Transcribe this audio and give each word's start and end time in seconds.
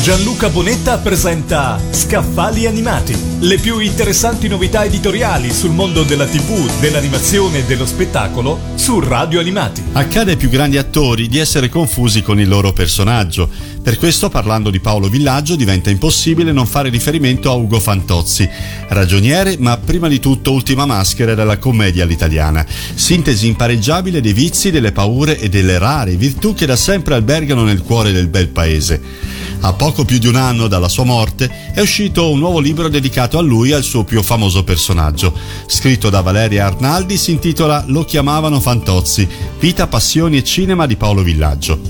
Gianluca 0.00 0.48
Bonetta 0.48 0.96
presenta 0.98 1.78
Scaffali 1.90 2.66
Animati, 2.66 3.14
le 3.40 3.58
più 3.58 3.80
interessanti 3.80 4.48
novità 4.48 4.84
editoriali 4.84 5.52
sul 5.52 5.72
mondo 5.72 6.02
della 6.02 6.24
TV, 6.24 6.80
dell'animazione 6.80 7.58
e 7.58 7.64
dello 7.64 7.84
spettacolo 7.84 8.58
su 8.76 9.00
Radio 9.00 9.40
Animati. 9.40 9.82
Accade 9.92 10.30
ai 10.30 10.36
più 10.38 10.48
grandi 10.48 10.78
attori 10.78 11.28
di 11.28 11.38
essere 11.38 11.68
confusi 11.68 12.22
con 12.22 12.40
il 12.40 12.48
loro 12.48 12.72
personaggio. 12.72 13.50
Per 13.82 13.98
questo, 13.98 14.30
parlando 14.30 14.70
di 14.70 14.80
Paolo 14.80 15.08
Villaggio, 15.08 15.56
diventa 15.56 15.90
impossibile 15.90 16.52
non 16.52 16.66
fare 16.66 16.88
riferimento 16.88 17.50
a 17.50 17.54
Ugo 17.54 17.80
Fantozzi, 17.80 18.48
ragioniere, 18.88 19.56
ma 19.58 19.76
prima 19.76 20.08
di 20.08 20.20
tutto 20.20 20.52
ultima 20.52 20.86
maschera 20.86 21.34
della 21.34 21.58
commedia 21.58 22.04
all'italiana. 22.04 22.64
Sintesi 22.94 23.48
impareggiabile 23.48 24.22
dei 24.22 24.32
vizi, 24.32 24.70
delle 24.70 24.92
paure 24.92 25.38
e 25.38 25.50
delle 25.50 25.76
rare 25.76 26.16
virtù 26.16 26.54
che 26.54 26.66
da 26.66 26.76
sempre 26.76 27.14
albergano 27.14 27.64
nel 27.64 27.82
cuore 27.82 28.12
del 28.12 28.28
bel 28.28 28.48
paese. 28.48 29.36
A 29.60 29.72
poco 29.88 30.04
più 30.04 30.18
di 30.18 30.26
un 30.26 30.36
anno 30.36 30.68
dalla 30.68 30.86
sua 30.86 31.04
morte 31.04 31.72
è 31.72 31.80
uscito 31.80 32.30
un 32.30 32.38
nuovo 32.38 32.58
libro 32.58 32.90
dedicato 32.90 33.38
a 33.38 33.40
lui 33.40 33.70
e 33.70 33.74
al 33.74 33.82
suo 33.82 34.04
più 34.04 34.22
famoso 34.22 34.62
personaggio. 34.62 35.32
Scritto 35.66 36.10
da 36.10 36.20
Valeria 36.20 36.66
Arnaldi 36.66 37.16
si 37.16 37.30
intitola 37.30 37.82
Lo 37.86 38.04
chiamavano 38.04 38.60
Fantozzi, 38.60 39.26
vita, 39.58 39.86
passioni 39.86 40.36
e 40.36 40.44
cinema 40.44 40.84
di 40.84 40.96
Paolo 40.96 41.22
Villaggio. 41.22 41.80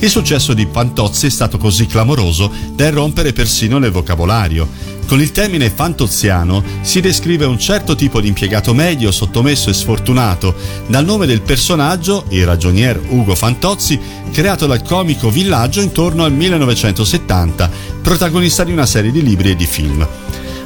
Il 0.00 0.10
successo 0.10 0.52
di 0.52 0.66
Fantozzi 0.68 1.26
è 1.26 1.30
stato 1.30 1.58
così 1.58 1.86
clamoroso 1.86 2.50
da 2.74 2.88
irrompere 2.88 3.32
persino 3.32 3.78
nel 3.78 3.92
vocabolario. 3.92 4.68
Con 5.08 5.22
il 5.22 5.32
termine 5.32 5.70
fantoziano 5.70 6.62
si 6.82 7.00
descrive 7.00 7.46
un 7.46 7.58
certo 7.58 7.94
tipo 7.94 8.20
di 8.20 8.28
impiegato 8.28 8.74
medio, 8.74 9.10
sottomesso 9.10 9.70
e 9.70 9.72
sfortunato, 9.72 10.54
dal 10.86 11.02
nome 11.06 11.24
del 11.24 11.40
personaggio, 11.40 12.26
il 12.28 12.44
ragionier 12.44 13.00
Ugo 13.08 13.34
Fantozzi, 13.34 13.98
creato 14.30 14.66
dal 14.66 14.82
comico 14.82 15.30
Villaggio 15.30 15.80
intorno 15.80 16.24
al 16.24 16.32
1970, 16.32 17.70
protagonista 18.02 18.64
di 18.64 18.72
una 18.72 18.84
serie 18.84 19.10
di 19.10 19.22
libri 19.22 19.52
e 19.52 19.56
di 19.56 19.66
film. 19.66 20.06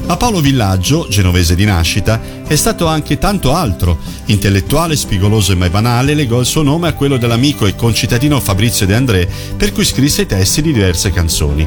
Ma 0.05 0.17
Paolo 0.17 0.41
Villaggio, 0.41 1.07
genovese 1.09 1.55
di 1.55 1.65
nascita, 1.65 2.21
è 2.47 2.57
stato 2.57 2.87
anche 2.87 3.19
tanto 3.19 3.55
altro. 3.55 3.99
Intellettuale, 4.27 4.97
spigoloso 4.97 5.53
e 5.53 5.55
mai 5.55 5.71
banale, 5.71 6.15
legò 6.15 6.41
il 6.41 6.47
suo 6.47 6.63
nome 6.63 6.89
a 6.89 6.93
quello 6.93 7.17
dell'amico 7.17 7.67
e 7.67 7.77
concittadino 7.77 8.41
Fabrizio 8.41 8.85
De 8.85 8.95
André, 8.95 9.29
per 9.57 9.73
cui 9.73 9.85
scrisse 9.85 10.23
i 10.23 10.27
testi 10.27 10.61
di 10.61 10.73
diverse 10.73 11.13
canzoni. 11.13 11.67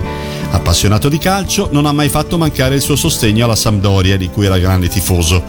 Appassionato 0.52 1.10
di 1.10 1.18
calcio, 1.18 1.70
non 1.72 1.86
ha 1.86 1.92
mai 1.92 2.10
fatto 2.10 2.38
mancare 2.38 2.76
il 2.76 2.82
suo 2.82 2.96
sostegno 2.96 3.46
alla 3.46 3.56
Sampdoria, 3.56 4.18
di 4.18 4.30
cui 4.30 4.46
era 4.46 4.60
grande 4.60 4.90
tifoso. 4.90 5.42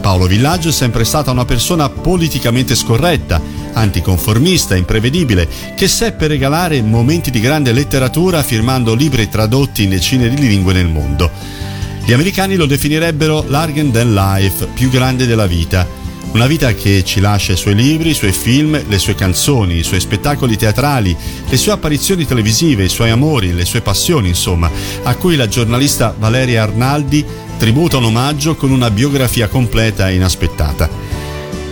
Paolo 0.00 0.26
Villaggio 0.26 0.68
è 0.68 0.72
sempre 0.72 1.04
stata 1.04 1.30
una 1.30 1.44
persona 1.44 1.88
politicamente 1.88 2.74
scorretta, 2.76 3.40
anticonformista, 3.72 4.76
imprevedibile, 4.76 5.48
che 5.74 5.88
seppe 5.88 6.28
regalare 6.28 6.80
momenti 6.82 7.30
di 7.30 7.40
grande 7.40 7.72
letteratura 7.72 8.42
firmando 8.42 8.94
libri 8.94 9.28
tradotti 9.28 9.82
in 9.82 9.90
decine 9.90 10.28
di 10.28 10.36
lingue 10.36 10.72
nel 10.72 10.88
mondo. 10.88 11.63
Gli 12.06 12.12
americani 12.12 12.56
lo 12.56 12.66
definirebbero 12.66 13.46
larger 13.48 13.86
than 13.86 14.12
life, 14.12 14.66
più 14.74 14.90
grande 14.90 15.26
della 15.26 15.46
vita. 15.46 15.88
Una 16.32 16.46
vita 16.46 16.74
che 16.74 17.02
ci 17.02 17.18
lascia 17.18 17.54
i 17.54 17.56
suoi 17.56 17.74
libri, 17.74 18.10
i 18.10 18.14
suoi 18.14 18.32
film, 18.32 18.78
le 18.86 18.98
sue 18.98 19.14
canzoni, 19.14 19.78
i 19.78 19.82
suoi 19.82 20.00
spettacoli 20.00 20.58
teatrali, 20.58 21.16
le 21.48 21.56
sue 21.56 21.72
apparizioni 21.72 22.26
televisive, 22.26 22.84
i 22.84 22.90
suoi 22.90 23.08
amori, 23.08 23.54
le 23.54 23.64
sue 23.64 23.80
passioni, 23.80 24.28
insomma, 24.28 24.70
a 25.02 25.14
cui 25.14 25.34
la 25.34 25.48
giornalista 25.48 26.14
Valeria 26.18 26.64
Arnaldi 26.64 27.24
tributa 27.56 27.96
un 27.96 28.04
omaggio 28.04 28.54
con 28.54 28.70
una 28.70 28.90
biografia 28.90 29.48
completa 29.48 30.10
e 30.10 30.16
inaspettata. 30.16 30.90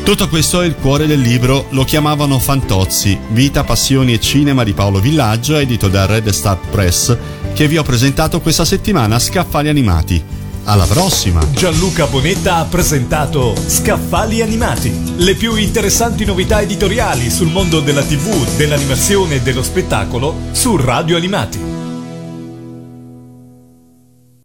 Tutto 0.02 0.28
questo 0.28 0.62
è 0.62 0.66
il 0.66 0.76
cuore 0.76 1.06
del 1.06 1.20
libro, 1.20 1.66
lo 1.70 1.84
chiamavano 1.84 2.38
Fantozzi, 2.38 3.18
Vita, 3.28 3.64
Passioni 3.64 4.14
e 4.14 4.20
Cinema 4.20 4.64
di 4.64 4.72
Paolo 4.72 4.98
Villaggio, 4.98 5.56
edito 5.58 5.88
da 5.88 6.06
Red 6.06 6.28
Star 6.30 6.58
Press, 6.70 7.16
che 7.54 7.68
vi 7.68 7.76
ho 7.76 7.82
presentato 7.82 8.40
questa 8.40 8.64
settimana 8.64 9.18
Scaffali 9.18 9.68
Animati. 9.68 10.40
Alla 10.64 10.86
prossima! 10.86 11.40
Gianluca 11.52 12.06
Bonetta 12.06 12.56
ha 12.56 12.64
presentato 12.64 13.54
Scaffali 13.66 14.42
Animati, 14.42 15.14
le 15.16 15.34
più 15.34 15.56
interessanti 15.56 16.24
novità 16.24 16.60
editoriali 16.60 17.30
sul 17.30 17.48
mondo 17.48 17.80
della 17.80 18.02
TV, 18.02 18.56
dell'animazione 18.56 19.36
e 19.36 19.40
dello 19.42 19.62
spettacolo 19.62 20.34
su 20.52 20.76
Radio 20.76 21.16
Animati. 21.16 21.71